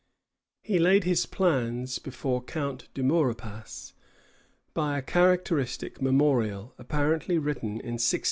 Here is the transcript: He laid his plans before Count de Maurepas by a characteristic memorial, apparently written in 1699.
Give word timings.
He 0.63 0.79
laid 0.79 1.03
his 1.03 1.27
plans 1.27 1.99
before 1.99 2.41
Count 2.43 2.87
de 2.95 3.03
Maurepas 3.03 3.93
by 4.73 4.97
a 4.97 5.01
characteristic 5.03 6.01
memorial, 6.01 6.73
apparently 6.79 7.37
written 7.37 7.67
in 7.73 7.99
1699. 8.01 8.19